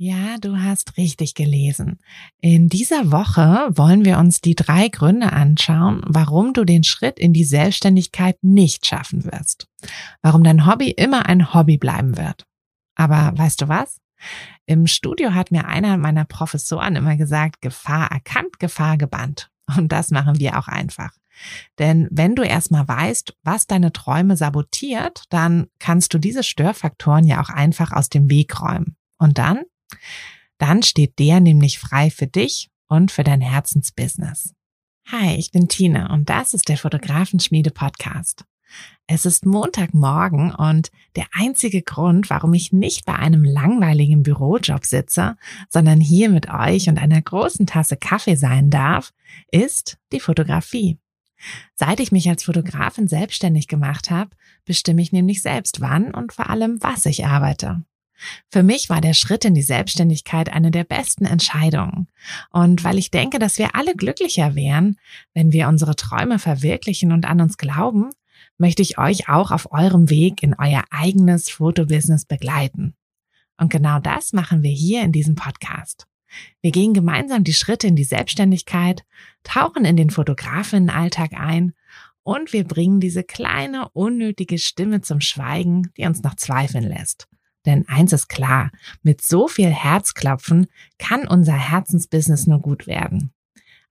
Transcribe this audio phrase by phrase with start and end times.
[0.00, 1.98] Ja, du hast richtig gelesen.
[2.40, 7.32] In dieser Woche wollen wir uns die drei Gründe anschauen, warum du den Schritt in
[7.32, 9.66] die Selbstständigkeit nicht schaffen wirst.
[10.22, 12.46] Warum dein Hobby immer ein Hobby bleiben wird.
[12.94, 13.98] Aber weißt du was?
[14.66, 19.50] Im Studio hat mir einer meiner Professoren immer gesagt, Gefahr erkannt, Gefahr gebannt.
[19.76, 21.10] Und das machen wir auch einfach.
[21.80, 27.42] Denn wenn du erstmal weißt, was deine Träume sabotiert, dann kannst du diese Störfaktoren ja
[27.42, 28.94] auch einfach aus dem Weg räumen.
[29.18, 29.62] Und dann
[30.58, 34.54] dann steht der nämlich frei für dich und für dein Herzensbusiness.
[35.10, 38.44] Hi, ich bin Tina und das ist der Fotografenschmiede Podcast.
[39.06, 45.36] Es ist Montagmorgen und der einzige Grund, warum ich nicht bei einem langweiligen Bürojob sitze,
[45.70, 49.14] sondern hier mit euch und einer großen Tasse Kaffee sein darf,
[49.50, 50.98] ist die Fotografie.
[51.74, 54.30] Seit ich mich als Fotografin selbstständig gemacht habe,
[54.64, 57.84] bestimme ich nämlich selbst wann und vor allem was ich arbeite.
[58.50, 62.08] Für mich war der Schritt in die Selbstständigkeit eine der besten Entscheidungen.
[62.50, 64.96] Und weil ich denke, dass wir alle glücklicher wären,
[65.34, 68.10] wenn wir unsere Träume verwirklichen und an uns glauben,
[68.56, 72.94] möchte ich euch auch auf eurem Weg in euer eigenes Fotobusiness begleiten.
[73.56, 76.06] Und genau das machen wir hier in diesem Podcast.
[76.60, 79.04] Wir gehen gemeinsam die Schritte in die Selbstständigkeit,
[79.42, 81.72] tauchen in den Fotografinnenalltag ein
[82.22, 87.26] und wir bringen diese kleine, unnötige Stimme zum Schweigen, die uns noch zweifeln lässt.
[87.66, 88.70] Denn eins ist klar,
[89.02, 90.66] mit so viel Herzklopfen
[90.98, 93.32] kann unser Herzensbusiness nur gut werden.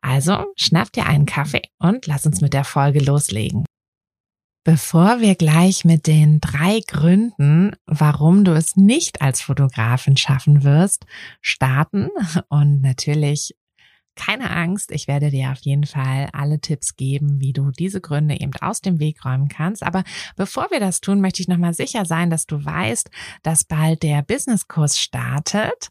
[0.02, 3.66] Also schnapp dir einen Kaffee und lass uns mit der Folge loslegen.
[4.64, 11.06] Bevor wir gleich mit den drei Gründen, warum du es nicht als Fotografin schaffen wirst,
[11.42, 12.10] starten
[12.50, 13.56] und natürlich
[14.18, 18.40] keine Angst, ich werde dir auf jeden Fall alle Tipps geben, wie du diese Gründe
[18.40, 19.84] eben aus dem Weg räumen kannst.
[19.84, 20.04] Aber
[20.36, 23.10] bevor wir das tun, möchte ich nochmal sicher sein, dass du weißt,
[23.44, 25.90] dass bald der Businesskurs startet.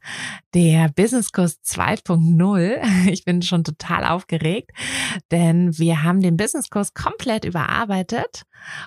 [0.52, 3.06] Der Businesskurs 2.0.
[3.16, 4.72] Ich bin schon total aufgeregt,
[5.30, 8.42] denn wir haben den Businesskurs komplett überarbeitet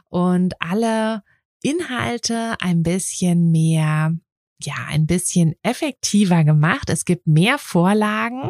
[0.10, 1.24] und alle
[1.62, 4.14] Inhalte ein bisschen mehr
[4.62, 6.90] ja, ein bisschen effektiver gemacht.
[6.90, 8.50] Es gibt mehr Vorlagen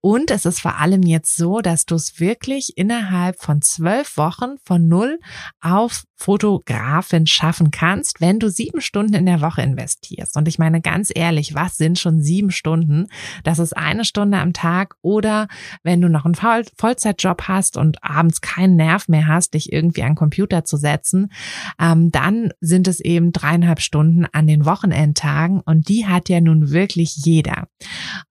[0.00, 4.56] und es ist vor allem jetzt so, dass du es wirklich innerhalb von zwölf Wochen
[4.64, 5.20] von null
[5.60, 10.36] auf Fotografin schaffen kannst, wenn du sieben Stunden in der Woche investierst.
[10.36, 13.08] Und ich meine ganz ehrlich, was sind schon sieben Stunden?
[13.42, 15.48] Das ist eine Stunde am Tag oder
[15.82, 20.04] wenn du noch einen Voll Vollzeitjob hast und abends keinen Nerv mehr hast, dich irgendwie
[20.04, 21.32] an Computer zu setzen,
[21.80, 25.60] ähm, dann sind es eben dreieinhalb Stunden an den Wochenendtagen sagen.
[25.64, 27.68] Und die hat ja nun wirklich jeder.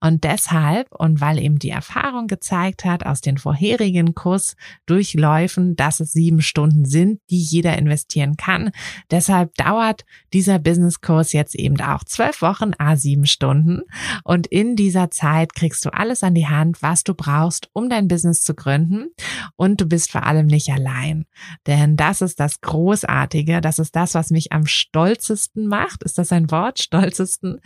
[0.00, 6.12] Und deshalb, und weil eben die Erfahrung gezeigt hat aus den vorherigen Kursdurchläufen, dass es
[6.12, 8.70] sieben Stunden sind, die jeder investieren kann.
[9.10, 13.82] Deshalb dauert dieser Businesskurs jetzt eben auch zwölf Wochen, a sieben Stunden.
[14.24, 18.08] Und in dieser Zeit kriegst du alles an die Hand, was du brauchst, um dein
[18.08, 19.08] Business zu gründen.
[19.56, 21.26] Und du bist vor allem nicht allein.
[21.66, 23.60] Denn das ist das Großartige.
[23.60, 26.02] Das ist das, was mich am stolzesten macht.
[26.02, 26.80] Ist das ein Wort?
[26.80, 27.60] Stolz stolzesten,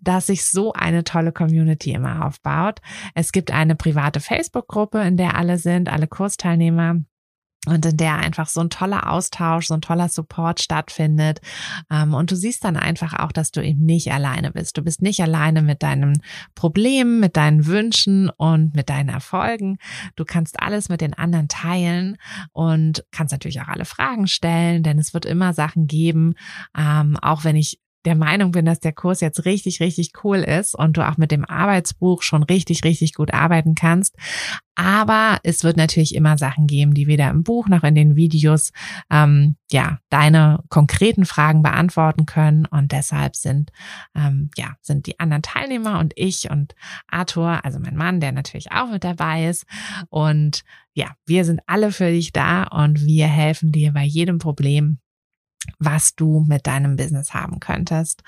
[0.00, 2.80] dass sich so eine tolle Community immer aufbaut.
[3.14, 6.96] Es gibt eine private Facebook-Gruppe, in der alle sind, alle Kursteilnehmer
[7.66, 11.40] und in der einfach so ein toller Austausch, so ein toller Support stattfindet.
[11.92, 14.76] Ähm, und du siehst dann einfach auch, dass du eben nicht alleine bist.
[14.76, 16.22] Du bist nicht alleine mit deinen
[16.56, 19.78] Problemen, mit deinen Wünschen und mit deinen Erfolgen.
[20.16, 22.16] Du kannst alles mit den anderen teilen
[22.50, 26.34] und kannst natürlich auch alle Fragen stellen, denn es wird immer Sachen geben,
[26.76, 30.74] ähm, auch wenn ich der Meinung bin, dass der Kurs jetzt richtig, richtig cool ist
[30.74, 34.16] und du auch mit dem Arbeitsbuch schon richtig, richtig gut arbeiten kannst.
[34.74, 38.72] Aber es wird natürlich immer Sachen geben, die weder im Buch noch in den Videos
[39.10, 42.64] ähm, ja deine konkreten Fragen beantworten können.
[42.66, 43.70] Und deshalb sind
[44.14, 46.74] ähm, ja sind die anderen Teilnehmer und ich und
[47.06, 49.66] Arthur, also mein Mann, der natürlich auch mit dabei ist.
[50.08, 50.62] Und
[50.94, 54.98] ja, wir sind alle für dich da und wir helfen dir bei jedem Problem,
[55.78, 58.22] was du mit deinem Business haben könntest.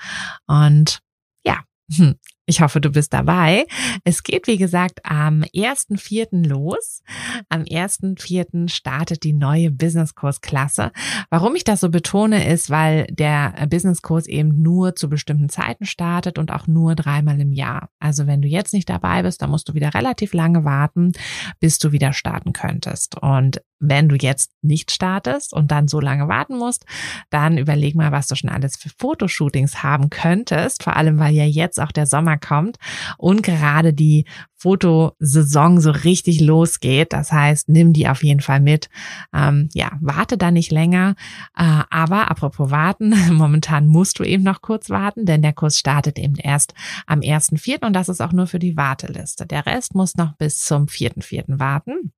[0.47, 0.99] Und
[1.45, 2.15] ja, hm,
[2.47, 3.65] ich hoffe, du bist dabei.
[4.03, 6.47] Es geht, wie gesagt, am 1.4.
[6.47, 7.01] los.
[7.49, 8.69] Am 1.4.
[8.69, 10.91] startet die neue Business-Kurs-Klasse.
[11.31, 16.37] Warum ich das so betone, ist, weil der Business-Kurs eben nur zu bestimmten Zeiten startet
[16.37, 17.89] und auch nur dreimal im Jahr.
[17.99, 21.13] Also wenn du jetzt nicht dabei bist, dann musst du wieder relativ lange warten,
[21.59, 23.15] bis du wieder starten könntest.
[23.21, 26.85] Und wenn du jetzt nicht startest und dann so lange warten musst,
[27.29, 30.83] dann überleg mal, was du schon alles für Fotoshootings haben könntest.
[30.83, 32.77] Vor allem, weil ja jetzt auch der Sommer kommt
[33.17, 34.25] und gerade die
[34.65, 37.13] Fotosaison so richtig losgeht.
[37.13, 38.89] Das heißt, nimm die auf jeden Fall mit.
[39.31, 41.15] Ähm, ja, warte da nicht länger.
[41.55, 46.17] Äh, aber apropos warten, momentan musst du eben noch kurz warten, denn der Kurs startet
[46.17, 46.73] eben erst
[47.05, 47.85] am 1.4.
[47.85, 49.45] und das ist auch nur für die Warteliste.
[49.45, 51.59] Der Rest muss noch bis zum 4.4.
[51.59, 52.11] warten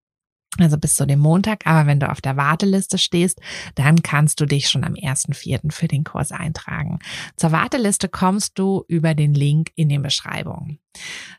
[0.58, 1.66] also bis zu dem Montag.
[1.66, 3.40] Aber wenn du auf der Warteliste stehst,
[3.76, 5.72] dann kannst du dich schon am 1.4.
[5.72, 7.00] für den Kurs eintragen.
[7.36, 10.80] Zur Warteliste kommst du über den Link in den Beschreibungen.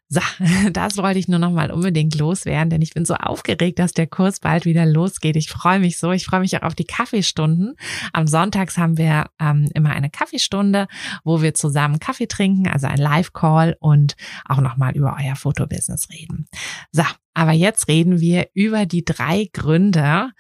[0.09, 0.21] So,
[0.73, 4.07] das wollte ich nur noch mal unbedingt loswerden, denn ich bin so aufgeregt, dass der
[4.07, 5.37] Kurs bald wieder losgeht.
[5.37, 6.13] Ich freue mich so.
[6.13, 7.75] Ich freue mich auch auf die Kaffeestunden.
[8.13, 10.87] Am Sonntags haben wir ähm, immer eine Kaffeestunde,
[11.25, 14.17] wo wir zusammen Kaffee trinken, also ein Live-Call und
[14.47, 16.49] auch noch mal über euer Fotobusiness reden.
[16.93, 17.05] So,
[17.39, 20.33] aber jetzt reden wir über die drei Gründe,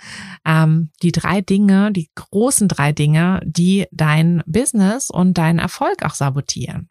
[0.44, 6.14] ähm, die drei Dinge, die großen drei Dinge, die dein Business und deinen Erfolg auch
[6.14, 6.90] sabotieren.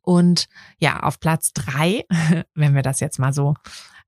[0.00, 0.48] Und
[0.78, 2.04] ja, auf Platz drei,
[2.56, 3.54] wenn wir das jetzt mal so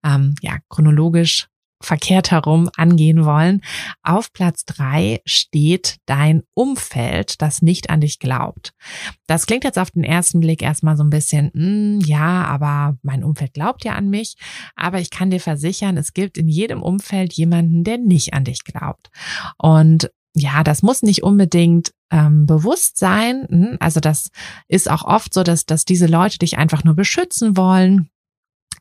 [0.03, 1.47] ähm, ja chronologisch
[1.81, 3.61] verkehrt herum angehen wollen.
[4.03, 8.73] Auf Platz drei steht dein Umfeld, das nicht an dich glaubt.
[9.27, 13.25] Das klingt jetzt auf den ersten Blick erstmal so ein bisschen, mm, ja, aber mein
[13.25, 14.37] Umfeld glaubt ja an mich.
[14.77, 18.65] Aber ich kann dir versichern, es gibt in jedem Umfeld jemanden, der nicht an dich
[18.65, 19.11] glaubt.
[19.59, 23.47] Und ja, das muss nicht unbedingt ähm, bewusst sein.
[23.49, 24.31] Hm, also das
[24.69, 28.11] ist auch oft so, dass, dass diese Leute dich einfach nur beschützen wollen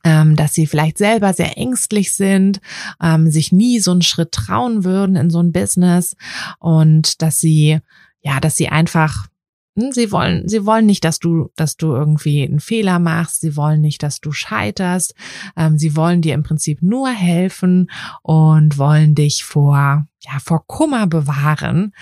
[0.04, 2.60] ähm, dass sie vielleicht selber sehr ängstlich sind,
[3.02, 6.16] ähm, sich nie so einen Schritt trauen würden in so ein Business
[6.58, 7.80] und dass sie,
[8.20, 9.28] ja, dass sie einfach
[9.76, 13.40] hm, Sie wollen, sie wollen nicht, dass du, dass du irgendwie einen Fehler machst.
[13.40, 15.14] Sie wollen nicht, dass du scheiterst.
[15.56, 17.90] Ähm, sie wollen dir im Prinzip nur helfen
[18.22, 21.92] und wollen dich vor, ja, vor Kummer bewahren.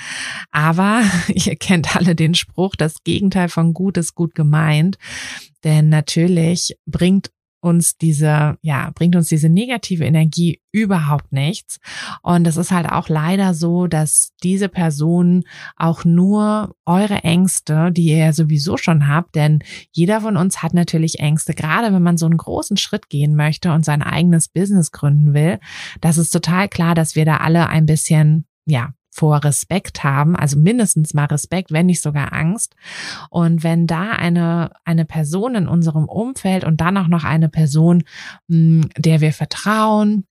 [0.50, 4.98] Aber ihr kennt alle den Spruch, das Gegenteil von gut ist gut gemeint.
[5.64, 7.30] Denn natürlich bringt
[7.62, 11.78] uns diese, ja, bringt uns diese negative Energie überhaupt nichts.
[12.22, 15.44] Und es ist halt auch leider so, dass diese Personen
[15.76, 19.62] auch nur eure Ängste, die ihr ja sowieso schon habt, denn
[19.92, 23.72] jeder von uns hat natürlich Ängste, gerade wenn man so einen großen Schritt gehen möchte
[23.72, 25.60] und sein eigenes Business gründen will.
[26.00, 30.58] Das ist total klar, dass wir da alle ein bisschen, ja, vor Respekt haben, also
[30.58, 32.74] mindestens mal Respekt, wenn nicht sogar Angst.
[33.28, 38.04] Und wenn da eine, eine Person in unserem Umfeld und dann auch noch eine Person,
[38.48, 40.24] hm, der wir vertrauen,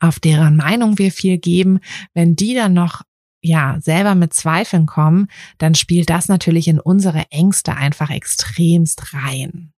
[0.00, 1.78] auf deren Meinung wir viel geben,
[2.14, 3.02] wenn die dann noch
[3.42, 5.28] ja, selber mit Zweifeln kommen,
[5.58, 9.72] dann spielt das natürlich in unsere Ängste einfach extremst rein.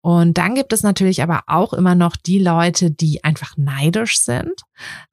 [0.00, 4.62] Und dann gibt es natürlich aber auch immer noch die Leute, die einfach neidisch sind.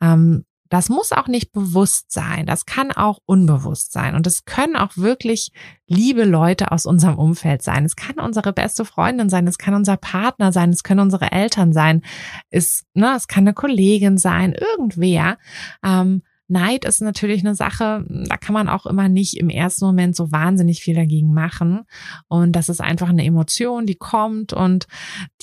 [0.02, 2.46] Ähm, das muss auch nicht bewusst sein.
[2.46, 4.16] Das kann auch unbewusst sein.
[4.16, 5.52] Und es können auch wirklich
[5.88, 7.86] liebe Leute aus unserem Umfeld sein.
[7.86, 9.48] Es kann unsere beste Freundin sein.
[9.48, 10.70] Es kann unser Partner sein.
[10.70, 12.04] Es können unsere Eltern sein.
[12.52, 14.54] Es, ne, es kann eine Kollegin sein.
[14.54, 15.40] Irgendwer.
[15.84, 20.16] Ähm, Neid ist natürlich eine Sache, da kann man auch immer nicht im ersten Moment
[20.16, 21.86] so wahnsinnig viel dagegen machen.
[22.28, 24.88] Und das ist einfach eine Emotion, die kommt und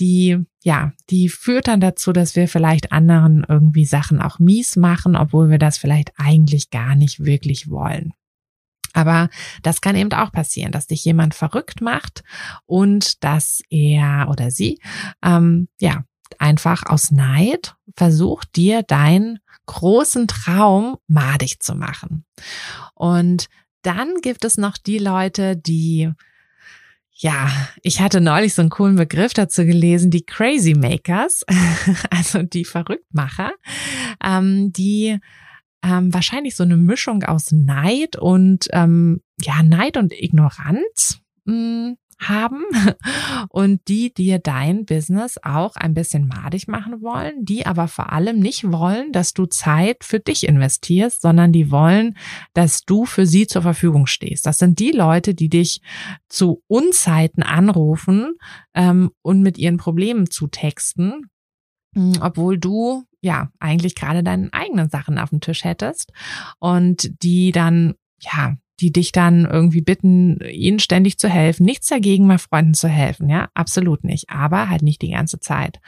[0.01, 5.15] die, ja, die führt dann dazu, dass wir vielleicht anderen irgendwie Sachen auch mies machen,
[5.17, 8.13] obwohl wir das vielleicht eigentlich gar nicht wirklich wollen.
[8.93, 9.29] Aber
[9.63, 12.25] das kann eben auch passieren, dass dich jemand verrückt macht
[12.65, 14.81] und dass er oder sie,
[15.23, 16.05] ähm, ja,
[16.39, 22.25] einfach aus Neid versucht, dir dein großen Traum madig zu machen.
[22.95, 23.49] Und
[23.83, 26.13] dann gibt es noch die Leute, die
[27.19, 27.51] ja,
[27.83, 31.45] ich hatte neulich so einen coolen Begriff dazu gelesen, die Crazy Makers,
[32.11, 33.53] also die Verrücktmacher,
[34.23, 35.19] ähm, die
[35.83, 41.97] ähm, wahrscheinlich so eine Mischung aus Neid und ähm, ja Neid und Ignoranz mh, hm,
[42.19, 42.65] haben
[43.51, 48.39] und die dir dein Business auch ein bisschen madig machen wollen, die aber vor allem
[48.39, 52.17] nicht wollen, dass du Zeit für dich investierst, sondern die wollen,
[52.55, 54.47] dass du für sie zur Verfügung stehst.
[54.47, 55.81] Das sind die Leute, die dich
[56.29, 58.35] zu Unzeiten anrufen
[58.75, 61.31] ähm, und mit ihren Problemen zu texten,
[61.95, 66.13] hm, obwohl du ja eigentlich gerade deine eigenen Sachen auf dem Tisch hättest
[66.59, 71.65] und die dann ja, die dich dann irgendwie bitten, ihnen ständig zu helfen.
[71.65, 74.31] Nichts dagegen, mal Freunden zu helfen, ja, absolut nicht.
[74.31, 75.81] Aber halt nicht die ganze Zeit.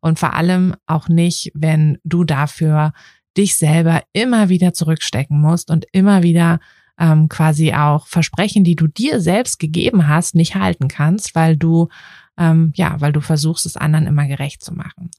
[0.00, 2.92] Und vor allem auch nicht, wenn du dafür
[3.36, 6.60] dich selber immer wieder zurückstecken musst und immer wieder
[6.98, 11.88] ähm, quasi auch Versprechen, die du dir selbst gegeben hast, nicht halten kannst, weil du
[12.36, 15.10] ähm, ja, weil du versuchst, es anderen immer gerecht zu machen.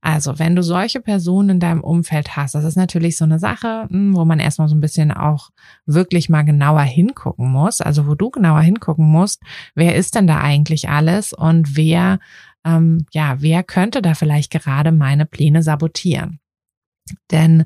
[0.00, 3.86] Also, wenn du solche Personen in deinem Umfeld hast, das ist natürlich so eine Sache,
[3.90, 5.50] hm, wo man erstmal so ein bisschen auch
[5.86, 7.80] wirklich mal genauer hingucken muss.
[7.80, 9.42] Also, wo du genauer hingucken musst,
[9.74, 12.20] wer ist denn da eigentlich alles und wer,
[12.64, 16.38] ähm, ja, wer könnte da vielleicht gerade meine Pläne sabotieren?
[17.30, 17.64] Denn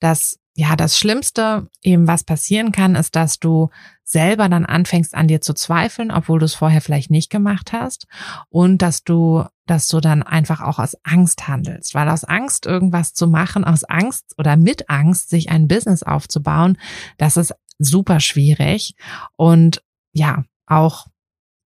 [0.00, 3.70] das ja, das Schlimmste eben, was passieren kann, ist, dass du
[4.04, 8.06] selber dann anfängst an dir zu zweifeln, obwohl du es vorher vielleicht nicht gemacht hast.
[8.50, 13.14] Und dass du, dass du dann einfach auch aus Angst handelst, weil aus Angst irgendwas
[13.14, 16.78] zu machen, aus Angst oder mit Angst sich ein Business aufzubauen,
[17.18, 18.94] das ist super schwierig.
[19.36, 19.82] Und
[20.12, 21.06] ja, auch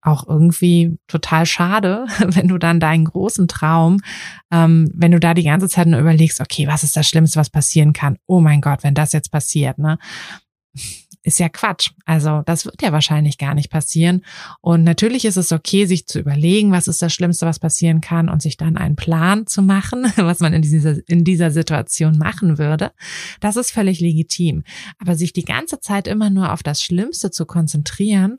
[0.02, 4.00] auch irgendwie total schade, wenn du dann deinen großen Traum,
[4.50, 7.50] ähm, wenn du da die ganze Zeit nur überlegst, okay, was ist das Schlimmste, was
[7.50, 8.18] passieren kann?
[8.26, 9.98] Oh mein Gott, wenn das jetzt passiert, ne?
[11.24, 11.90] Ist ja Quatsch.
[12.06, 14.24] Also das wird ja wahrscheinlich gar nicht passieren.
[14.60, 18.28] Und natürlich ist es okay, sich zu überlegen, was ist das Schlimmste, was passieren kann
[18.28, 22.56] und sich dann einen Plan zu machen, was man in dieser, in dieser Situation machen
[22.56, 22.92] würde.
[23.40, 24.62] Das ist völlig legitim.
[24.98, 28.38] Aber sich die ganze Zeit immer nur auf das Schlimmste zu konzentrieren,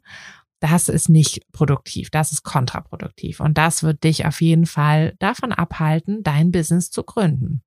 [0.60, 5.52] das ist nicht produktiv, das ist kontraproduktiv und das wird dich auf jeden Fall davon
[5.52, 7.62] abhalten, dein Business zu gründen.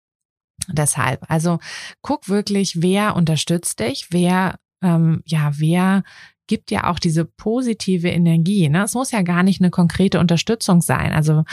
[0.68, 1.58] Deshalb, also
[2.02, 6.02] guck wirklich, wer unterstützt dich, wer ähm, ja, wer
[6.46, 8.68] gibt ja auch diese positive Energie.
[8.68, 8.82] Ne?
[8.82, 11.12] Es muss ja gar nicht eine konkrete Unterstützung sein.
[11.12, 11.44] Also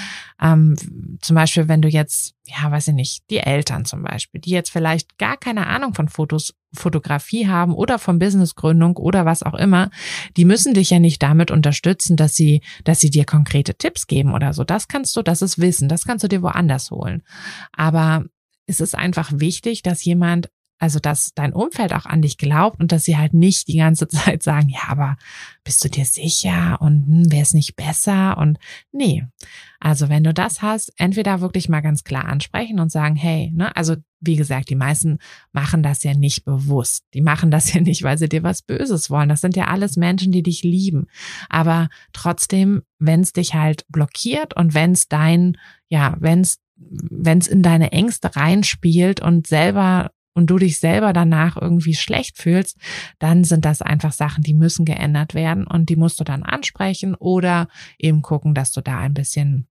[0.41, 0.75] ähm,
[1.21, 4.71] zum Beispiel, wenn du jetzt, ja, weiß ich nicht, die Eltern zum Beispiel, die jetzt
[4.71, 9.89] vielleicht gar keine Ahnung von Fotos, Fotografie haben oder von Businessgründung oder was auch immer,
[10.37, 14.33] die müssen dich ja nicht damit unterstützen, dass sie, dass sie dir konkrete Tipps geben
[14.33, 14.63] oder so.
[14.63, 17.23] Das kannst du, das ist Wissen, das kannst du dir woanders holen.
[17.71, 18.25] Aber
[18.65, 22.93] es ist einfach wichtig, dass jemand also, dass dein Umfeld auch an dich glaubt und
[22.93, 25.17] dass sie halt nicht die ganze Zeit sagen, ja, aber
[25.65, 28.37] bist du dir sicher und hm, wäre es nicht besser?
[28.37, 28.57] Und
[28.91, 29.25] nee.
[29.81, 33.75] Also, wenn du das hast, entweder wirklich mal ganz klar ansprechen und sagen, hey, ne,
[33.75, 35.19] also wie gesagt, die meisten
[35.51, 37.05] machen das ja nicht bewusst.
[37.13, 39.29] Die machen das ja nicht, weil sie dir was Böses wollen.
[39.29, 41.07] Das sind ja alles Menschen, die dich lieben.
[41.49, 45.57] Aber trotzdem, wenn es dich halt blockiert und wenn es dein,
[45.89, 51.13] ja, wenn es wenn es in deine Ängste reinspielt und selber und du dich selber
[51.13, 52.77] danach irgendwie schlecht fühlst,
[53.19, 57.15] dann sind das einfach Sachen, die müssen geändert werden und die musst du dann ansprechen
[57.15, 57.67] oder
[57.97, 59.67] eben gucken, dass du da ein bisschen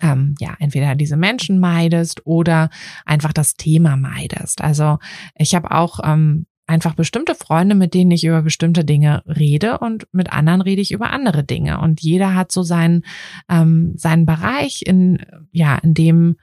[0.00, 2.70] ähm, ja, entweder diese Menschen meidest oder
[3.04, 4.62] einfach das Thema meidest.
[4.62, 4.98] Also
[5.34, 10.06] ich habe auch ähm, einfach bestimmte Freunde, mit denen ich über bestimmte Dinge rede und
[10.12, 11.80] mit anderen rede ich über andere Dinge.
[11.80, 13.04] Und jeder hat so seinen,
[13.48, 15.18] ähm, seinen Bereich, in,
[15.50, 16.36] ja, in dem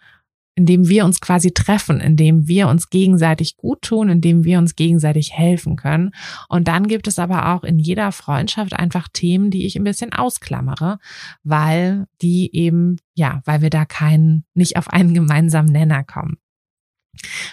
[0.58, 4.44] in dem wir uns quasi treffen, in dem wir uns gegenseitig gut tun, in dem
[4.44, 6.16] wir uns gegenseitig helfen können.
[6.50, 10.14] Und dann gibt es aber auch in jeder Freundschaft einfach Themen, die ich ein bisschen
[10.14, 10.98] ausklammere,
[11.44, 16.38] weil die eben, ja, weil wir da keinen, nicht auf einen gemeinsamen Nenner kommen.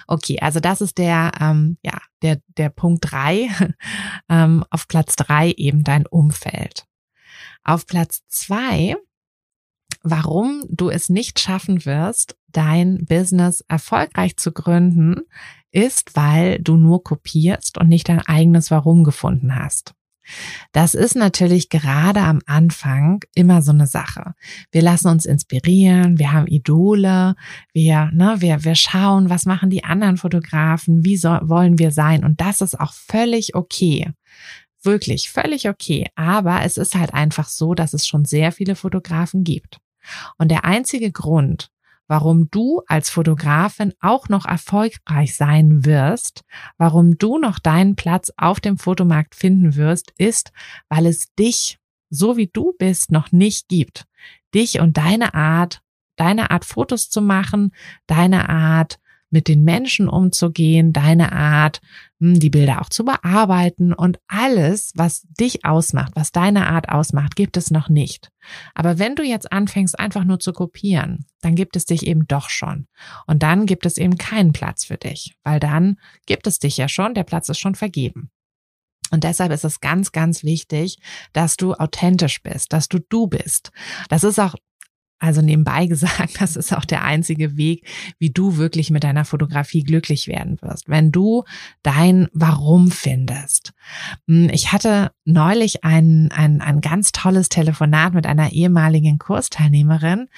[0.07, 3.51] Okay, also das ist der, ähm, ja, der, der Punkt drei.
[4.31, 6.87] ähm, auf Platz drei eben dein Umfeld.
[7.65, 8.97] Auf Platz zwei
[10.05, 15.23] warum du es nicht schaffen wirst, dein Business erfolgreich zu gründen,
[15.71, 19.95] ist, weil du nur kopierst und nicht dein eigenes Warum gefunden hast.
[20.73, 24.35] Das ist natürlich gerade am Anfang immer so eine Sache.
[24.73, 27.37] Wir lassen uns inspirieren, wir haben Idole,
[27.73, 32.25] wir, ne, wir, wir schauen, was machen die anderen Fotografen, wie so, wollen wir sein
[32.25, 34.13] und das ist auch völlig okay.
[34.83, 36.07] Wirklich völlig okay.
[36.15, 39.79] Aber es ist halt einfach so, dass es schon sehr viele Fotografen gibt.
[40.37, 41.71] Und der einzige Grund,
[42.07, 46.45] warum du als Fotografin auch noch erfolgreich sein wirst,
[46.77, 50.53] warum du noch deinen Platz auf dem Fotomarkt finden wirst, ist,
[50.89, 51.79] weil es dich,
[52.11, 54.07] so wie du bist, noch nicht gibt.
[54.55, 55.83] Dich und deine Art,
[56.17, 57.73] deine Art Fotos zu machen,
[58.07, 58.99] deine Art
[59.35, 61.81] mit den Menschen umzugehen, deine Art,
[62.21, 67.35] hm, die Bilder auch zu bearbeiten und alles, was dich ausmacht, was deine Art ausmacht,
[67.35, 68.31] gibt es noch nicht.
[68.75, 72.49] Aber wenn du jetzt anfängst, einfach nur zu kopieren, dann gibt es dich eben doch
[72.49, 72.87] schon.
[73.27, 76.89] Und dann gibt es eben keinen Platz für dich, weil dann gibt es dich ja
[76.89, 78.31] schon, der Platz ist schon vergeben.
[79.11, 80.99] Und deshalb ist es ganz, ganz wichtig,
[81.33, 83.73] dass du authentisch bist, dass du du bist.
[84.09, 84.55] Das ist auch
[85.25, 87.87] also nebenbei gesagt, das ist auch der einzige Weg,
[88.19, 91.45] wie du wirklich mit deiner Fotografie glücklich werden wirst, wenn du
[91.83, 93.73] dein Warum findest.
[94.29, 100.29] Hm, ich hatte neulich ein, ein, ein ganz tolles Telefonat mit einer ehemaligen Kursteilnehmerin,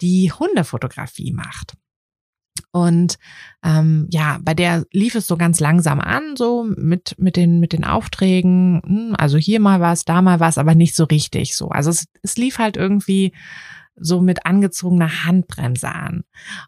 [0.00, 1.74] die Hundefotografie macht.
[2.70, 3.18] Und
[3.64, 7.72] ähm, ja, bei der lief es so ganz langsam an, so mit, mit, den, mit
[7.72, 8.82] den Aufträgen.
[8.84, 11.68] Hm, also hier mal was, da mal was, aber nicht so richtig so.
[11.68, 13.32] Also es, es lief halt irgendwie
[13.96, 16.24] so mit angezogener Handbremse an.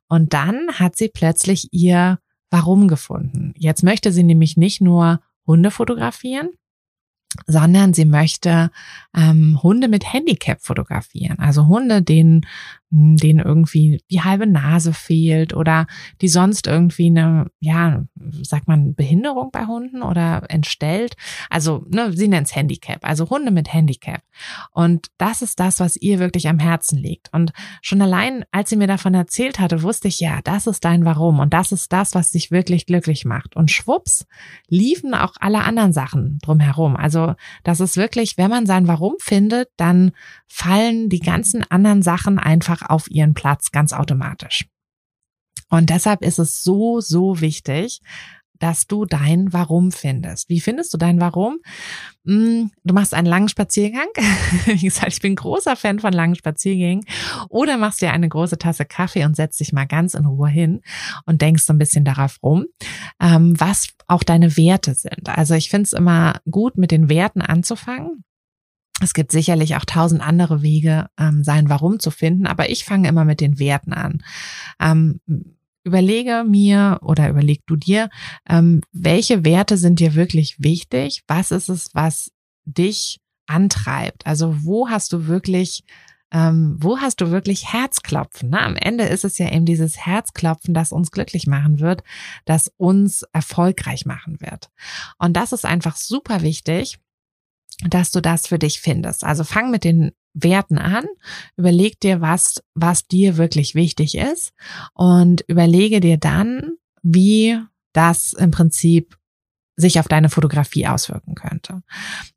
[0.09, 2.19] Und dann hat sie plötzlich ihr
[2.51, 3.53] Warum gefunden.
[3.57, 6.51] Jetzt möchte sie nämlich nicht nur Hunde fotografieren,
[7.47, 8.71] sondern sie möchte
[9.15, 11.39] ähm, Hunde mit Handicap fotografieren.
[11.39, 12.47] Also Hunde, denen
[12.91, 15.87] denen irgendwie die halbe Nase fehlt oder
[16.21, 18.05] die sonst irgendwie eine, ja,
[18.43, 21.17] sagt man Behinderung bei Hunden oder entstellt.
[21.51, 24.23] Also, ne, sie nennt es Handicap, also Hunde mit Handicap.
[24.71, 27.33] Und das ist das, was ihr wirklich am Herzen liegt.
[27.33, 27.53] Und
[27.83, 31.41] schon allein, als sie mir davon erzählt hatte, wusste ich, ja, das ist dein Warum
[31.41, 33.57] und das ist das, was dich wirklich glücklich macht.
[33.57, 34.27] Und schwupps,
[34.69, 36.97] liefen auch alle anderen Sachen drumherum.
[36.97, 40.13] Also, das ist wirklich, wenn man sein Warum findet, dann
[40.47, 44.67] fallen die ganzen anderen Sachen einfach auf ihren Platz ganz automatisch.
[45.69, 48.01] Und deshalb ist es so, so wichtig,
[48.59, 50.49] dass du dein Warum findest.
[50.49, 51.59] Wie findest du dein Warum?
[52.25, 54.07] Hm, du machst einen langen Spaziergang.
[54.67, 57.05] Wie gesagt, ich bin großer Fan von langen Spaziergängen.
[57.49, 60.81] Oder machst dir eine große Tasse Kaffee und setzt dich mal ganz in Ruhe hin
[61.27, 62.67] und denkst so ein bisschen darauf rum,
[63.21, 65.29] ähm, was auch deine Werte sind.
[65.29, 68.25] Also ich finde es immer gut, mit den Werten anzufangen.
[69.01, 73.09] Es gibt sicherlich auch tausend andere Wege, ähm, sein Warum zu finden, aber ich fange
[73.09, 74.23] immer mit den Werten an.
[74.81, 75.21] Ähm,
[75.85, 78.09] überlege mir oder überleg du dir,
[78.49, 81.23] ähm, welche Werte sind dir wirklich wichtig?
[81.29, 82.33] Was ist es, was
[82.65, 84.27] dich antreibt?
[84.27, 85.85] Also wo hast du wirklich
[86.33, 88.51] ähm, wo hast du wirklich Herzklopfen?
[88.51, 92.03] Na, am Ende ist es ja eben dieses Herzklopfen, das uns glücklich machen wird,
[92.45, 94.71] das uns erfolgreich machen wird.
[95.19, 96.99] Und das ist einfach super wichtig,
[97.85, 99.25] dass du das für dich findest.
[99.25, 101.05] Also fang mit den Werten an,
[101.57, 104.53] überleg dir, was, was dir wirklich wichtig ist
[104.95, 107.59] und überlege dir dann, wie
[107.93, 109.17] das im Prinzip
[109.77, 111.83] sich auf deine Fotografie auswirken könnte.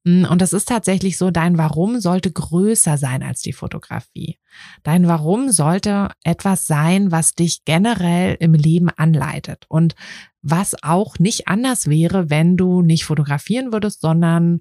[0.03, 4.37] Mm, und es ist tatsächlich so, dein Warum sollte größer sein als die Fotografie.
[4.83, 9.95] Dein Warum sollte etwas sein, was dich generell im Leben anleitet und
[10.41, 14.59] was auch nicht anders wäre, wenn du nicht fotografieren würdest, sondern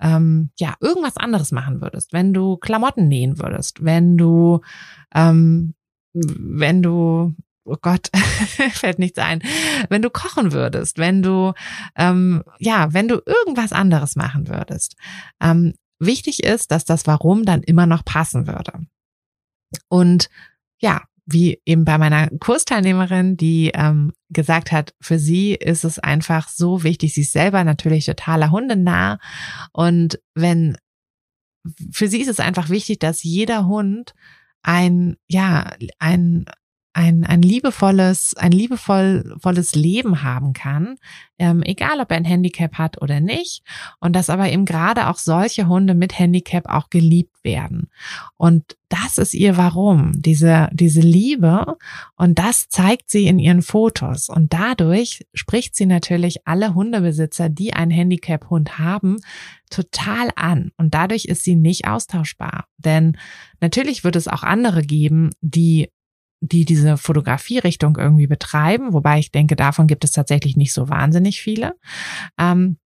[0.00, 4.60] ähm, ja, irgendwas anderes machen würdest, wenn du Klamotten nähen würdest, wenn du,
[5.14, 5.74] ähm,
[6.12, 8.10] wenn du, oh Gott,
[8.72, 9.42] fällt nichts ein,
[9.88, 11.52] wenn du kochen würdest, wenn du,
[11.96, 14.96] ähm, ja, wenn du irgendwas anderes machen würdest.
[15.40, 18.72] Ähm, wichtig ist, dass das Warum dann immer noch passen würde.
[19.88, 20.28] Und
[20.78, 26.48] ja, wie eben bei meiner Kursteilnehmerin, die ähm, gesagt hat, für sie ist es einfach
[26.48, 29.18] so wichtig, sie ist selber natürlich totaler Hundenah
[29.72, 30.76] und wenn
[31.90, 34.14] für sie ist es einfach wichtig, dass jeder Hund
[34.62, 36.46] ein ja ein
[36.96, 40.96] ein, ein liebevolles, ein liebevolles Leben haben kann,
[41.38, 43.62] ähm, egal ob er ein Handicap hat oder nicht.
[44.00, 47.90] Und dass aber eben gerade auch solche Hunde mit Handicap auch geliebt werden.
[48.38, 51.76] Und das ist ihr Warum, diese, diese Liebe.
[52.16, 54.30] Und das zeigt sie in ihren Fotos.
[54.30, 59.18] Und dadurch spricht sie natürlich alle Hundebesitzer, die einen Handicap-Hund haben,
[59.68, 60.70] total an.
[60.78, 62.68] Und dadurch ist sie nicht austauschbar.
[62.78, 63.18] Denn
[63.60, 65.90] natürlich wird es auch andere geben, die
[66.40, 71.40] die diese Fotografierichtung irgendwie betreiben, wobei ich denke, davon gibt es tatsächlich nicht so wahnsinnig
[71.40, 71.76] viele.
[72.38, 72.78] Ähm,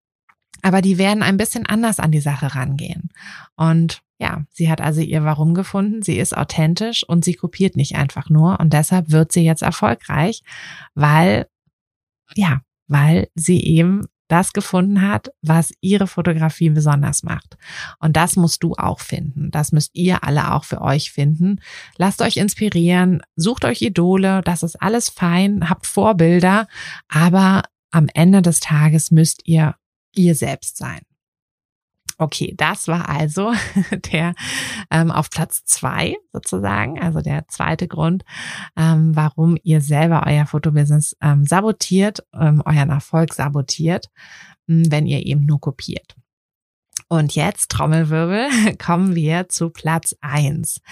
[0.62, 3.10] aber die werden ein bisschen anders an die Sache rangehen.
[3.56, 7.96] Und ja, sie hat also ihr Warum gefunden, sie ist authentisch und sie kopiert nicht
[7.96, 8.60] einfach nur.
[8.60, 10.42] Und deshalb wird sie jetzt erfolgreich,
[10.94, 11.46] weil,
[12.34, 17.56] ja, weil sie eben das gefunden hat, was ihre Fotografie besonders macht.
[17.98, 19.50] Und das musst du auch finden.
[19.50, 21.60] Das müsst ihr alle auch für euch finden.
[21.96, 26.68] Lasst euch inspirieren, sucht euch Idole, das ist alles fein, habt Vorbilder,
[27.08, 29.74] aber am Ende des Tages müsst ihr
[30.14, 31.00] ihr selbst sein.
[32.20, 33.54] Okay, das war also
[34.12, 34.34] der
[34.90, 38.24] ähm, auf Platz zwei sozusagen, also der zweite Grund,
[38.76, 44.10] ähm, warum ihr selber euer Fotobusiness ähm, sabotiert, ähm, euren Erfolg sabotiert,
[44.68, 46.14] hm, wenn ihr eben nur kopiert.
[47.08, 50.82] Und jetzt, Trommelwirbel, kommen wir zu Platz eins.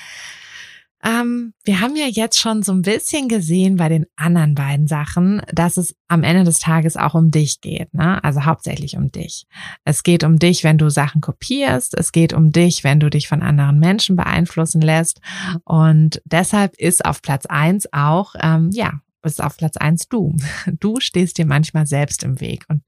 [1.05, 5.43] Ähm, wir haben ja jetzt schon so ein bisschen gesehen bei den anderen beiden Sachen,
[5.53, 8.23] dass es am Ende des Tages auch um dich geht, ne?
[8.25, 9.47] Also hauptsächlich um dich.
[9.85, 11.97] Es geht um dich, wenn du Sachen kopierst.
[11.97, 15.21] Es geht um dich, wenn du dich von anderen Menschen beeinflussen lässt.
[15.65, 20.37] Und deshalb ist auf Platz eins auch, ähm, ja, ist auf Platz eins du.
[20.81, 22.65] Du stehst dir manchmal selbst im Weg.
[22.69, 22.83] Und,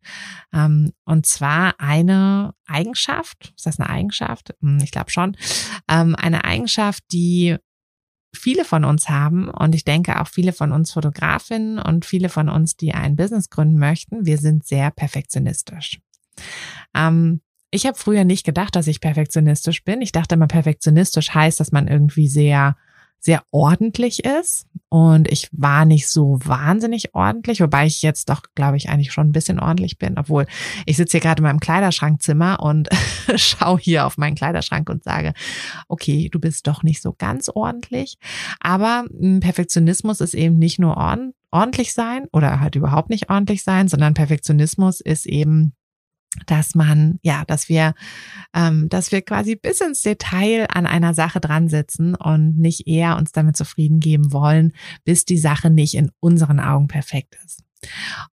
[0.52, 4.54] ähm, und zwar eine Eigenschaft, ist das eine Eigenschaft?
[4.60, 5.36] Hm, ich glaube schon.
[5.88, 7.56] Ähm, eine Eigenschaft, die
[8.34, 12.48] viele von uns haben und ich denke auch viele von uns Fotografinnen und viele von
[12.48, 16.00] uns, die ein Business gründen möchten, wir sind sehr perfektionistisch.
[16.94, 17.40] Ähm,
[17.70, 20.02] ich habe früher nicht gedacht, dass ich perfektionistisch bin.
[20.02, 22.76] Ich dachte immer, perfektionistisch heißt, dass man irgendwie sehr
[23.20, 24.66] sehr ordentlich ist.
[24.88, 29.28] Und ich war nicht so wahnsinnig ordentlich, wobei ich jetzt doch, glaube ich, eigentlich schon
[29.28, 30.18] ein bisschen ordentlich bin.
[30.18, 30.46] Obwohl
[30.84, 32.88] ich sitze hier gerade in meinem Kleiderschrankzimmer und
[33.36, 35.32] schaue hier auf meinen Kleiderschrank und sage,
[35.86, 38.18] okay, du bist doch nicht so ganz ordentlich.
[38.58, 40.96] Aber hm, Perfektionismus ist eben nicht nur
[41.52, 45.74] ordentlich sein oder halt überhaupt nicht ordentlich sein, sondern Perfektionismus ist eben
[46.46, 47.94] dass man, ja, dass wir,
[48.54, 53.16] ähm, dass wir quasi bis ins Detail an einer Sache dran sitzen und nicht eher
[53.16, 54.72] uns damit zufrieden geben wollen,
[55.04, 57.62] bis die Sache nicht in unseren Augen perfekt ist.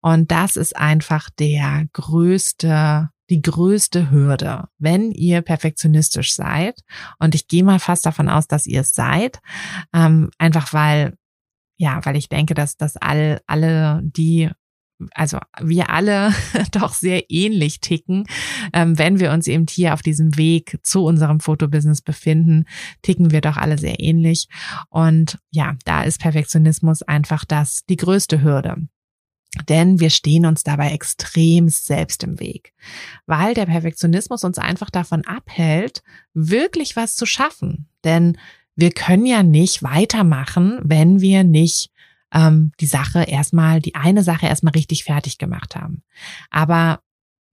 [0.02, 6.82] Und das ist einfach der größte, die größte Hürde, wenn ihr perfektionistisch seid.
[7.20, 9.40] Und ich gehe mal fast davon aus, dass ihr es seid,
[9.94, 11.14] ähm, einfach weil
[11.78, 14.50] ja, weil ich denke, dass dass all, alle, die
[15.14, 16.34] also wir alle
[16.72, 18.26] doch sehr ähnlich ticken.
[18.74, 22.66] Ähm, wenn wir uns eben hier auf diesem Weg zu unserem Fotobusiness befinden,
[23.02, 24.48] ticken wir doch alle sehr ähnlich.
[24.90, 28.88] Und ja, da ist Perfektionismus einfach das, die größte Hürde.
[29.70, 32.74] Denn wir stehen uns dabei extrem selbst im Weg,
[33.26, 37.88] weil der Perfektionismus uns einfach davon abhält, wirklich was zu schaffen.
[38.04, 38.38] Denn
[38.76, 41.92] wir können ja nicht weitermachen, wenn wir nicht
[42.34, 46.04] ähm, die Sache erstmal, die eine Sache erstmal richtig fertig gemacht haben.
[46.50, 47.02] Aber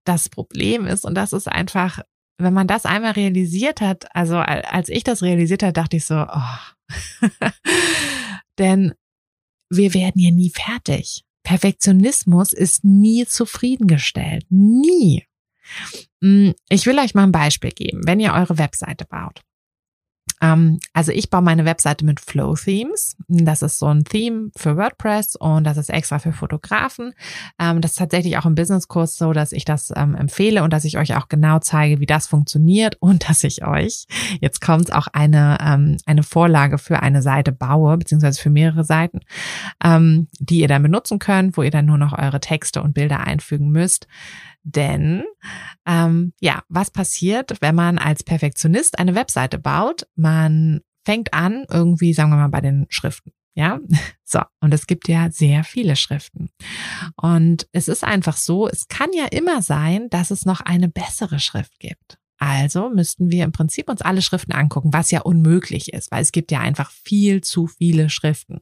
[0.04, 2.00] das Problem ist, und das ist einfach,
[2.38, 6.26] wenn man das einmal realisiert hat, also als ich das realisiert habe, dachte ich so,
[6.26, 7.28] oh.
[8.58, 8.94] denn
[9.70, 11.24] wir werden ja nie fertig.
[11.42, 14.46] Perfektionismus ist nie zufriedengestellt.
[14.50, 15.24] Nie.
[16.22, 18.02] Hm, ich will euch mal ein Beispiel geben.
[18.04, 19.42] Wenn ihr eure Webseite baut,
[20.92, 23.16] also ich baue meine Webseite mit Flow Themes.
[23.28, 27.14] Das ist so ein Theme für WordPress und das ist extra für Fotografen.
[27.58, 30.84] Ähm, das ist tatsächlich auch im Businesskurs so, dass ich das ähm, empfehle und dass
[30.84, 34.06] ich euch auch genau zeige, wie das funktioniert und dass ich euch,
[34.40, 39.20] jetzt kommt auch eine, ähm, eine Vorlage für eine Seite baue, beziehungsweise für mehrere Seiten,
[39.82, 43.20] ähm, die ihr dann benutzen könnt, wo ihr dann nur noch eure Texte und Bilder
[43.20, 44.06] einfügen müsst.
[44.64, 45.24] Denn
[45.86, 50.06] ähm, ja, was passiert, wenn man als Perfektionist eine Webseite baut?
[50.16, 53.32] Man fängt an, irgendwie, sagen wir mal, bei den Schriften.
[53.54, 53.78] Ja,
[54.24, 54.40] so.
[54.60, 56.50] Und es gibt ja sehr viele Schriften.
[57.16, 61.38] Und es ist einfach so, es kann ja immer sein, dass es noch eine bessere
[61.38, 62.18] Schrift gibt.
[62.38, 66.32] Also müssten wir im Prinzip uns alle Schriften angucken, was ja unmöglich ist, weil es
[66.32, 68.60] gibt ja einfach viel zu viele Schriften.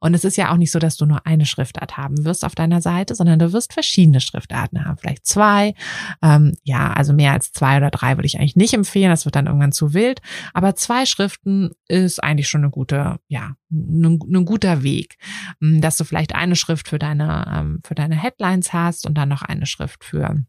[0.00, 2.54] Und es ist ja auch nicht so, dass du nur eine Schriftart haben wirst auf
[2.54, 5.74] deiner Seite, sondern du wirst verschiedene Schriftarten haben, vielleicht zwei.
[6.22, 9.36] Ähm, ja, also mehr als zwei oder drei würde ich eigentlich nicht empfehlen, das wird
[9.36, 10.20] dann irgendwann zu wild.
[10.52, 15.16] Aber zwei Schriften ist eigentlich schon eine gute, ja, ein, ein guter Weg,
[15.60, 19.28] hm, dass du vielleicht eine Schrift für deine, ähm, für deine Headlines hast und dann
[19.30, 20.44] noch eine Schrift für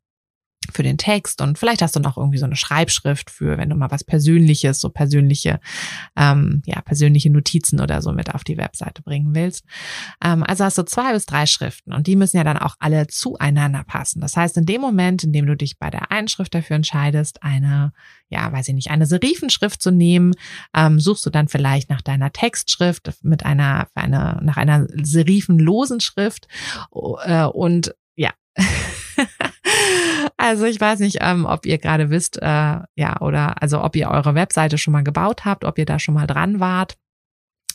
[0.73, 3.75] für den Text und vielleicht hast du noch irgendwie so eine Schreibschrift für, wenn du
[3.75, 5.60] mal was Persönliches, so persönliche,
[6.15, 9.65] ähm, ja, persönliche Notizen oder so mit auf die Webseite bringen willst.
[10.23, 13.08] Ähm, also hast du zwei bis drei Schriften und die müssen ja dann auch alle
[13.08, 14.21] zueinander passen.
[14.21, 17.43] Das heißt, in dem Moment, in dem du dich bei der einen Schrift dafür entscheidest,
[17.43, 17.93] eine,
[18.30, 20.34] ja, weiß ich nicht, eine Serifenschrift zu nehmen,
[20.75, 26.47] ähm, suchst du dann vielleicht nach deiner Textschrift mit einer, eine, nach einer serifenlosen Schrift
[27.23, 28.32] äh, und ja.
[30.45, 32.45] Also ich weiß nicht, ähm, ob ihr gerade wisst, äh,
[32.95, 36.13] ja, oder also ob ihr eure Webseite schon mal gebaut habt, ob ihr da schon
[36.13, 36.99] mal dran wart,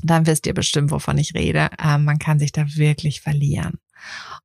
[0.04, 1.68] dann wisst ihr bestimmt, wovon ich rede.
[1.84, 3.80] Ähm, man kann sich da wirklich verlieren.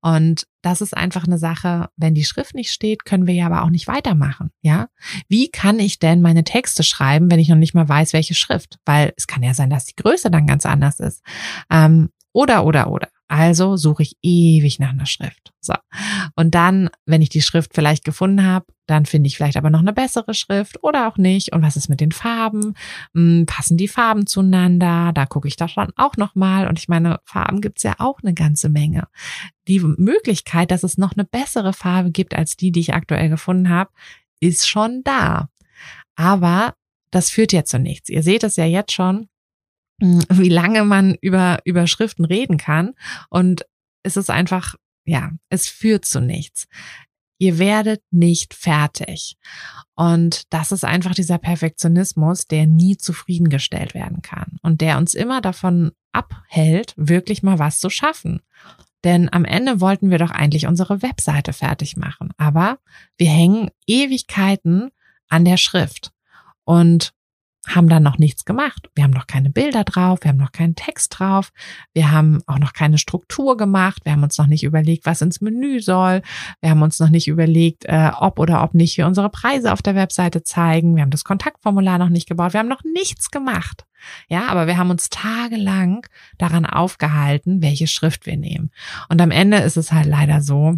[0.01, 3.61] Und das ist einfach eine Sache, wenn die Schrift nicht steht, können wir ja aber
[3.61, 4.88] auch nicht weitermachen, ja?
[5.29, 8.79] Wie kann ich denn meine Texte schreiben, wenn ich noch nicht mal weiß, welche Schrift?
[8.85, 11.21] Weil es kann ja sein, dass die Größe dann ganz anders ist.
[11.69, 13.08] Ähm, oder, oder, oder.
[13.30, 15.54] Also suche ich ewig nach einer Schrift.
[15.62, 15.74] So.
[16.36, 19.80] Und dann, wenn ich die Schrift vielleicht gefunden habe, dann finde ich vielleicht aber noch
[19.80, 21.54] eine bessere Schrift oder auch nicht.
[21.54, 22.76] Und was ist mit den Farben?
[23.13, 25.12] Hm, passen die Farben zueinander?
[25.13, 26.67] Da gucke ich da schon auch nochmal.
[26.67, 29.08] Und ich meine, Farben gibt's ja auch eine ganze Menge.
[29.69, 33.69] Die Möglichkeit, dass es noch eine bessere Farbe gibt als die, die ich aktuell gefunden
[33.69, 33.91] habe,
[34.41, 35.48] ist schon da.
[36.17, 36.76] Aber
[37.12, 38.10] das führt ja zu nichts.
[38.10, 39.30] Ihr seht es ja jetzt schon
[39.99, 42.93] wie lange man über, über Schriften reden kann.
[43.29, 43.65] Und
[44.03, 46.67] es ist einfach, ja, es führt zu nichts.
[47.38, 49.38] Ihr werdet nicht fertig.
[49.95, 55.41] Und das ist einfach dieser Perfektionismus, der nie zufriedengestellt werden kann und der uns immer
[55.41, 58.41] davon abhält, wirklich mal was zu schaffen.
[59.03, 62.31] Denn am Ende wollten wir doch eigentlich unsere Webseite fertig machen.
[62.38, 62.79] Aber
[63.17, 64.91] wir hängen Ewigkeiten
[65.27, 66.12] an der Schrift.
[66.63, 67.13] Und
[67.67, 68.89] haben dann noch nichts gemacht.
[68.95, 71.51] Wir haben noch keine Bilder drauf, wir haben noch keinen Text drauf,
[71.93, 75.41] wir haben auch noch keine Struktur gemacht, wir haben uns noch nicht überlegt, was ins
[75.41, 76.21] Menü soll,
[76.62, 79.82] wir haben uns noch nicht überlegt, äh, ob oder ob nicht wir unsere Preise auf
[79.82, 83.86] der Webseite zeigen, wir haben das Kontaktformular noch nicht gebaut, wir haben noch nichts gemacht.
[84.28, 86.06] Ja, aber wir haben uns tagelang
[86.38, 88.71] daran aufgehalten, welche Schrift wir nehmen.
[89.10, 90.78] Und am Ende ist es halt leider so,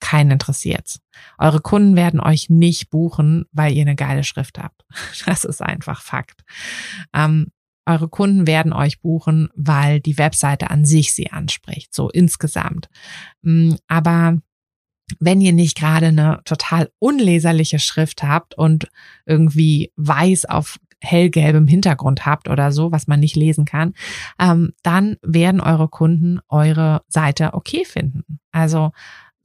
[0.00, 1.00] keinen interessiert's.
[1.38, 4.84] Eure Kunden werden euch nicht buchen, weil ihr eine geile Schrift habt.
[5.26, 6.42] Das ist einfach Fakt.
[7.14, 7.48] Ähm,
[7.86, 12.88] eure Kunden werden euch buchen, weil die Webseite an sich sie anspricht, so insgesamt.
[13.42, 14.38] Mm, aber
[15.20, 18.88] wenn ihr nicht gerade eine total unleserliche Schrift habt und
[19.24, 23.94] irgendwie weiß auf hellgelbem Hintergrund habt oder so, was man nicht lesen kann,
[24.38, 28.40] ähm, dann werden eure Kunden eure Seite okay finden.
[28.50, 28.92] Also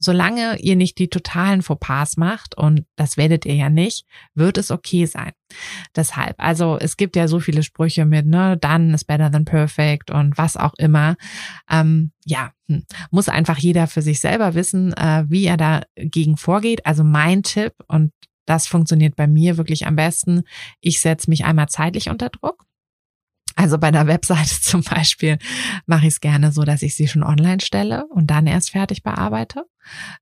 [0.04, 4.70] solange ihr nicht die totalen Fauxpas macht, und das werdet ihr ja nicht, wird es
[4.70, 5.32] okay sein.
[5.96, 10.10] Deshalb, also es gibt ja so viele Sprüche mit, ne, done is better than perfect
[10.10, 11.16] und was auch immer.
[11.70, 16.86] Ähm, ja, hm, muss einfach jeder für sich selber wissen, äh, wie er dagegen vorgeht.
[16.86, 18.12] Also mein Tipp, und
[18.46, 20.42] das funktioniert bei mir wirklich am besten,
[20.80, 22.64] ich setze mich einmal zeitlich unter Druck.
[23.56, 25.38] Also bei der Webseite zum Beispiel
[25.86, 29.02] mache ich es gerne so, dass ich sie schon online stelle und dann erst fertig
[29.02, 29.64] bearbeite.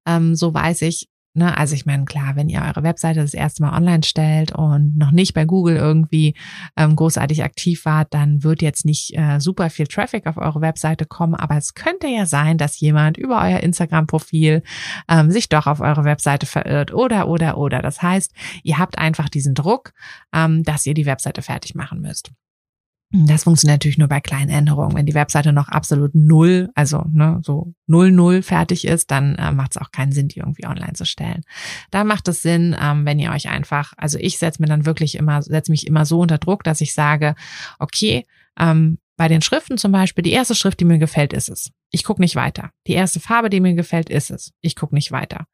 [0.07, 3.62] Ähm, so weiß ich, ne, also ich meine, klar, wenn ihr eure Webseite das erste
[3.62, 6.35] Mal online stellt und noch nicht bei Google irgendwie
[6.77, 11.07] ähm, großartig aktiv wart, dann wird jetzt nicht äh, super viel Traffic auf eure Webseite
[11.07, 14.62] kommen, aber es könnte ja sein, dass jemand über euer Instagram-Profil
[15.09, 17.81] ähm, sich doch auf eure Webseite verirrt oder, oder, oder.
[17.81, 19.92] Das heißt, ihr habt einfach diesen Druck,
[20.35, 22.33] ähm, dass ihr die Webseite fertig machen müsst.
[23.14, 24.96] Das funktioniert natürlich nur bei kleinen Änderungen.
[24.96, 29.53] Wenn die Webseite noch absolut null, also ne, so null null fertig ist, dann äh,
[29.53, 31.42] macht es auch keinen Sinn, die irgendwie online zu stellen.
[31.90, 35.16] Da macht es Sinn, ähm, wenn ihr euch einfach, also ich setze mir dann wirklich
[35.16, 37.35] immer, setze mich immer so unter Druck, dass ich sage,
[37.79, 38.25] okay,
[38.59, 41.70] ähm, bei den Schriften zum Beispiel, die erste Schrift, die mir gefällt, ist es.
[41.90, 42.70] Ich gucke nicht weiter.
[42.87, 44.53] Die erste Farbe, die mir gefällt, ist es.
[44.62, 45.46] Ich gucke nicht weiter.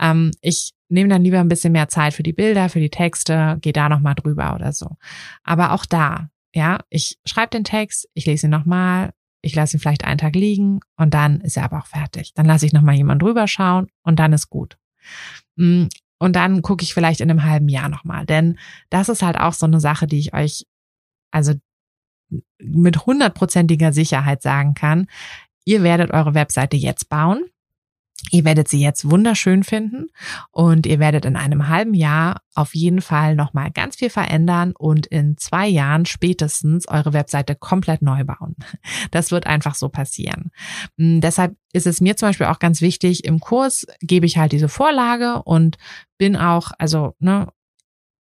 [0.00, 3.58] Ähm, ich nehme dann lieber ein bisschen mehr Zeit für die Bilder, für die Texte,
[3.60, 4.96] gehe da nochmal drüber oder so.
[5.42, 9.12] Aber auch da, ja, ich schreibe den Text, ich lese ihn nochmal,
[9.42, 12.32] ich lasse ihn vielleicht einen Tag liegen und dann ist er aber auch fertig.
[12.34, 14.78] Dann lasse ich nochmal jemand drüber schauen und dann ist gut.
[15.56, 15.86] Mm,
[16.18, 18.24] und dann gucke ich vielleicht in einem halben Jahr nochmal.
[18.24, 20.64] Denn das ist halt auch so eine Sache, die ich euch
[21.30, 21.54] also
[22.58, 25.08] mit hundertprozentiger Sicherheit sagen kann.
[25.64, 27.44] Ihr werdet eure Webseite jetzt bauen.
[28.30, 30.06] Ihr werdet sie jetzt wunderschön finden
[30.50, 35.06] und ihr werdet in einem halben Jahr auf jeden Fall nochmal ganz viel verändern und
[35.06, 38.56] in zwei Jahren spätestens eure Webseite komplett neu bauen.
[39.10, 40.50] Das wird einfach so passieren.
[40.96, 44.52] Hm, deshalb ist es mir zum Beispiel auch ganz wichtig, im Kurs gebe ich halt
[44.52, 45.76] diese Vorlage und
[46.16, 47.48] bin auch, also, ne,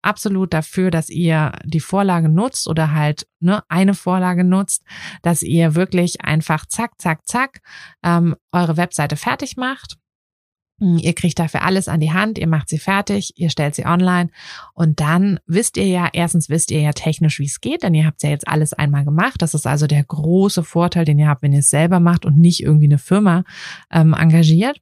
[0.02, 4.84] absolut dafür, dass ihr die Vorlage nutzt oder halt ne, eine Vorlage nutzt,
[5.22, 7.62] dass ihr wirklich einfach zack, zack, zack
[8.04, 9.98] ähm, eure Webseite fertig macht.
[10.82, 13.86] Hm, ihr kriegt dafür alles an die Hand, ihr macht sie fertig, ihr stellt sie
[13.86, 14.32] online
[14.74, 18.06] und dann wisst ihr ja, erstens wisst ihr ja technisch, wie es geht, denn ihr
[18.06, 19.42] habt ja jetzt alles einmal gemacht.
[19.42, 22.38] Das ist also der große Vorteil, den ihr habt, wenn ihr es selber macht und
[22.38, 23.44] nicht irgendwie eine Firma
[23.92, 24.82] ähm, engagiert.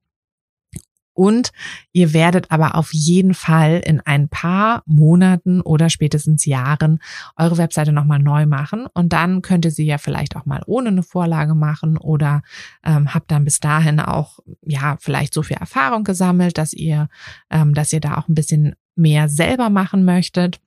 [1.20, 1.52] Und
[1.92, 7.00] ihr werdet aber auf jeden Fall in ein paar Monaten oder spätestens Jahren
[7.36, 8.88] eure Webseite nochmal neu machen.
[8.94, 12.42] Und dann könnt ihr sie ja vielleicht auch mal ohne eine Vorlage machen oder
[12.86, 17.10] ähm, habt dann bis dahin auch, ja, vielleicht so viel Erfahrung gesammelt, dass ihr,
[17.50, 20.62] ähm, dass ihr da auch ein bisschen mehr selber machen möchtet.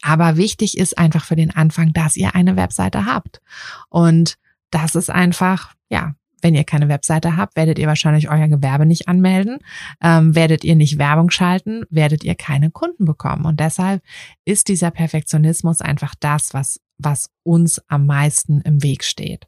[0.00, 3.42] Aber wichtig ist einfach für den Anfang, dass ihr eine Webseite habt.
[3.88, 4.38] Und
[4.70, 6.14] das ist einfach, ja,
[6.46, 9.58] wenn ihr keine Webseite habt, werdet ihr wahrscheinlich euer Gewerbe nicht anmelden,
[10.00, 13.46] ähm, werdet ihr nicht Werbung schalten, werdet ihr keine Kunden bekommen.
[13.46, 14.00] Und deshalb
[14.44, 19.46] ist dieser Perfektionismus einfach das, was was uns am meisten im Weg steht.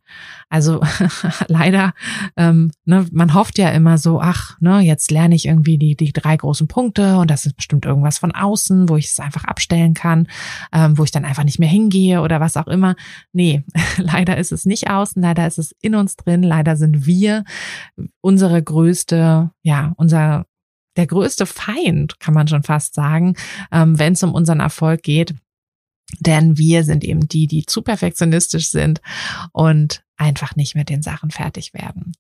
[0.49, 0.81] Also
[1.49, 1.95] leider,
[2.37, 6.13] ähm, ne, man hofft ja immer so, ach, ne, jetzt lerne ich irgendwie die, die
[6.13, 9.95] drei großen Punkte und das ist bestimmt irgendwas von außen, wo ich es einfach abstellen
[9.95, 10.29] kann,
[10.73, 12.95] ähm, wo ich dann einfach nicht mehr hingehe oder was auch immer.
[13.33, 13.65] Nee,
[13.97, 17.45] leider ist es nicht außen, leider ist es in uns drin, leider sind wir
[18.21, 20.45] unsere größte, ja, unser
[20.97, 23.37] der größte Feind, kann man schon fast sagen,
[23.71, 25.35] ähm, wenn es um unseren Erfolg geht
[26.21, 29.01] Denn wir sind eben die, die zu perfektionistisch sind
[29.53, 32.13] und einfach nicht mit den Sachen fertig werden.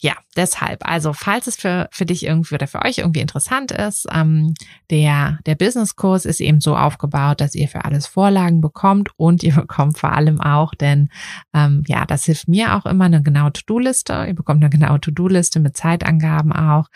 [0.00, 4.06] Ja, deshalb, also falls es für, für dich irgendwie oder für euch irgendwie interessant ist,
[4.12, 4.54] ähm,
[4.90, 9.54] der, der Businesskurs ist eben so aufgebaut, dass ihr für alles Vorlagen bekommt und ihr
[9.60, 11.08] bekommt vor allem auch, denn
[11.54, 14.24] ähm, ja, das hilft mir auch immer eine genaue To-Do-Liste.
[14.26, 16.88] Ihr bekommt eine genaue To-Do-Liste mit Zeitangaben auch,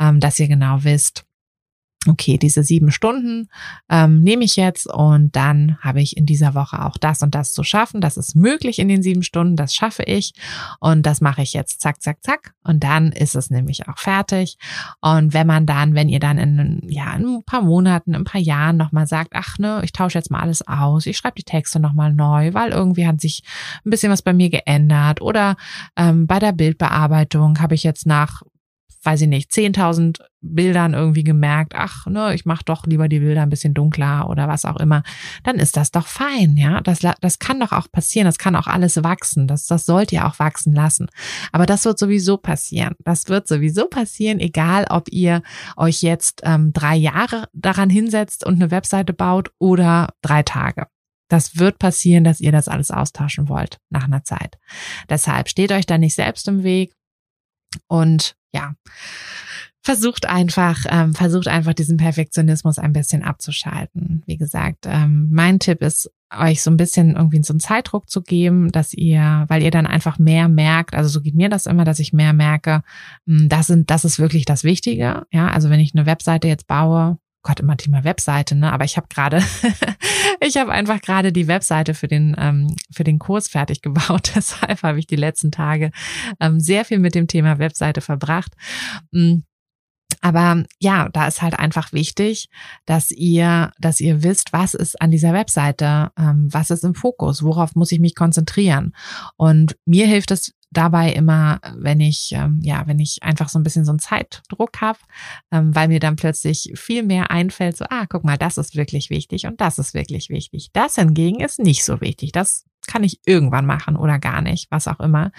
[0.00, 1.26] ähm, dass ihr genau wisst,
[2.08, 3.48] okay, diese sieben Stunden
[3.88, 7.52] ähm, nehme ich jetzt und dann habe ich in dieser Woche auch das und das
[7.52, 8.00] zu schaffen.
[8.00, 10.32] Das ist möglich in den sieben Stunden, das schaffe ich
[10.80, 14.58] und das mache ich jetzt zack, zack, zack und dann ist es nämlich auch fertig.
[15.00, 18.40] Und wenn man dann, wenn ihr dann in, ja, in ein paar Monaten, ein paar
[18.40, 21.78] Jahren nochmal sagt, ach ne, ich tausche jetzt mal alles aus, ich schreibe die Texte
[21.80, 23.42] nochmal neu, weil irgendwie hat sich
[23.84, 25.56] ein bisschen was bei mir geändert oder
[25.96, 28.42] ähm, bei der Bildbearbeitung habe ich jetzt nach
[29.04, 33.42] weiß ich nicht, 10.000 Bildern irgendwie gemerkt, ach, ne, ich mache doch lieber die Bilder
[33.42, 35.02] ein bisschen dunkler oder was auch immer,
[35.44, 36.80] dann ist das doch fein, ja.
[36.80, 40.26] Das, das kann doch auch passieren, das kann auch alles wachsen, das, das sollt ihr
[40.26, 41.08] auch wachsen lassen.
[41.52, 42.94] Aber das wird sowieso passieren.
[43.04, 45.42] Das wird sowieso passieren, egal ob ihr
[45.76, 50.86] euch jetzt ähm, drei Jahre daran hinsetzt und eine Webseite baut oder drei Tage.
[51.28, 54.58] Das wird passieren, dass ihr das alles austauschen wollt nach einer Zeit.
[55.08, 56.92] Deshalb steht euch da nicht selbst im Weg
[57.86, 58.74] und ja,
[59.82, 64.22] versucht einfach, ähm, versucht einfach diesen Perfektionismus ein bisschen abzuschalten.
[64.26, 68.22] Wie gesagt, ähm, mein Tipp ist, euch so ein bisschen irgendwie so einen Zeitdruck zu
[68.22, 71.84] geben, dass ihr, weil ihr dann einfach mehr merkt, also so geht mir das immer,
[71.84, 72.82] dass ich mehr merke,
[73.26, 75.26] hm, das sind, das ist wirklich das Wichtige.
[75.30, 78.72] Ja, also wenn ich eine Webseite jetzt baue, Gott, immer Thema Webseite, ne?
[78.72, 79.42] Aber ich habe gerade,
[80.42, 84.32] ich habe einfach gerade die Webseite für den ähm, für den Kurs fertig gebaut.
[84.36, 85.90] Deshalb habe ich die letzten Tage
[86.40, 88.52] ähm, sehr viel mit dem Thema Webseite verbracht.
[89.10, 89.44] Mhm.
[90.20, 92.48] Aber ja, da ist halt einfach wichtig,
[92.86, 97.42] dass ihr, dass ihr wisst, was ist an dieser Webseite, ähm, was ist im Fokus,
[97.42, 98.94] worauf muss ich mich konzentrieren.
[99.36, 103.62] Und mir hilft es dabei immer, wenn ich, ähm, ja, wenn ich einfach so ein
[103.62, 104.98] bisschen so einen Zeitdruck habe,
[105.50, 109.10] ähm, weil mir dann plötzlich viel mehr einfällt, so, ah, guck mal, das ist wirklich
[109.10, 110.70] wichtig und das ist wirklich wichtig.
[110.72, 112.32] Das hingegen ist nicht so wichtig.
[112.32, 115.30] Das kann ich irgendwann machen oder gar nicht, was auch immer.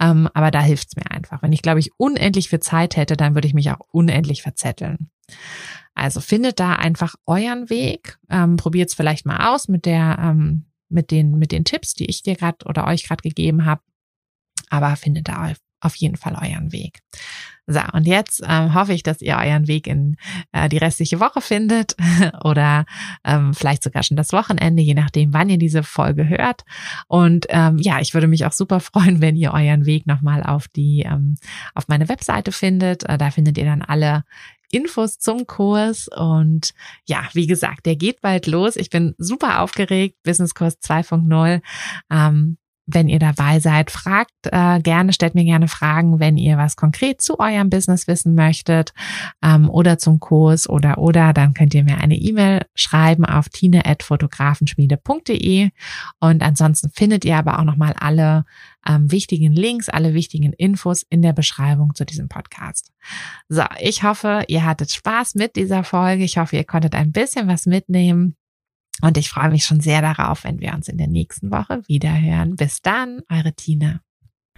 [0.00, 1.42] Ähm, aber da hilft's mir einfach.
[1.42, 5.10] Wenn ich, glaube ich, unendlich viel Zeit hätte, dann würde ich mich auch unendlich verzetteln.
[5.94, 8.18] Also findet da einfach euren Weg.
[8.30, 12.22] Ähm, Probiert vielleicht mal aus mit der, ähm, mit den, mit den Tipps, die ich
[12.22, 13.80] dir gerade oder euch gerade gegeben habe
[14.70, 17.00] aber findet da auf jeden Fall euren Weg.
[17.66, 20.16] So, und jetzt ähm, hoffe ich, dass ihr euren Weg in
[20.52, 21.96] äh, die restliche Woche findet
[22.44, 22.84] oder
[23.24, 26.64] ähm, vielleicht sogar schon das Wochenende, je nachdem, wann ihr diese Folge hört.
[27.08, 30.68] Und ähm, ja, ich würde mich auch super freuen, wenn ihr euren Weg nochmal auf
[30.68, 31.36] die, ähm,
[31.74, 33.04] auf meine Webseite findet.
[33.04, 34.24] Äh, da findet ihr dann alle
[34.70, 36.08] Infos zum Kurs.
[36.08, 36.74] Und
[37.06, 38.76] ja, wie gesagt, der geht bald los.
[38.76, 40.18] Ich bin super aufgeregt.
[40.22, 41.62] Businesskurs 2.0.
[42.10, 46.76] Ähm, wenn ihr dabei seid, fragt äh, gerne, stellt mir gerne Fragen, wenn ihr was
[46.76, 48.92] konkret zu eurem Business wissen möchtet
[49.42, 55.70] ähm, oder zum Kurs oder oder, dann könnt ihr mir eine E-Mail schreiben auf tine@fotografenschmiede.de
[56.20, 58.44] und ansonsten findet ihr aber auch nochmal alle
[58.86, 62.92] ähm, wichtigen Links, alle wichtigen Infos in der Beschreibung zu diesem Podcast.
[63.48, 66.24] So, ich hoffe, ihr hattet Spaß mit dieser Folge.
[66.24, 68.36] Ich hoffe, ihr konntet ein bisschen was mitnehmen.
[69.02, 72.56] Und ich freue mich schon sehr darauf, wenn wir uns in der nächsten Woche wiederhören.
[72.56, 74.00] Bis dann, eure Tina.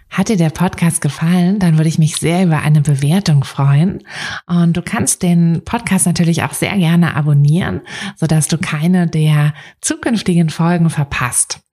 [0.09, 4.03] Hat dir der Podcast gefallen, dann würde ich mich sehr über eine Bewertung freuen.
[4.45, 7.81] Und du kannst den Podcast natürlich auch sehr gerne abonnieren,
[8.15, 11.59] sodass du keine der zukünftigen Folgen verpasst.